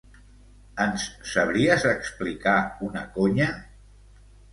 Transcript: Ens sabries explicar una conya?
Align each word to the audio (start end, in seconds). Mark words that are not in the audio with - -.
Ens 0.85 1.03
sabries 1.31 1.85
explicar 1.89 2.55
una 2.87 3.05
conya? 3.19 3.51